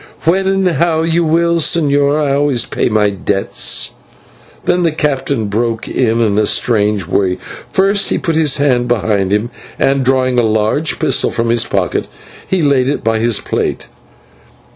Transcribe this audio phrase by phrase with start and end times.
[0.23, 2.19] "When and how you will, señor.
[2.25, 3.91] I always pay my debts."
[4.65, 7.37] Then the captain broke in, in a strange way.
[7.71, 12.07] First he put a hand behind him, and, drawing a large pistol from his pocket,
[12.47, 13.89] he laid it by his plate.